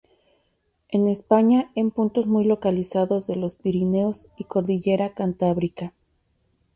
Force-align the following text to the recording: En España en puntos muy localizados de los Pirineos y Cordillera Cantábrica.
En 0.89 1.07
España 1.07 1.69
en 1.75 1.91
puntos 1.91 2.25
muy 2.25 2.43
localizados 2.43 3.27
de 3.27 3.35
los 3.35 3.55
Pirineos 3.55 4.29
y 4.35 4.45
Cordillera 4.45 5.13
Cantábrica. 5.13 5.93